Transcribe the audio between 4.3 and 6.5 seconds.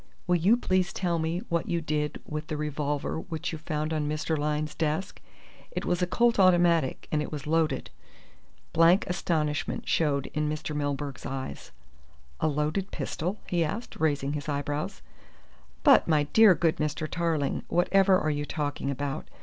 Lyne's desk? It was a Colt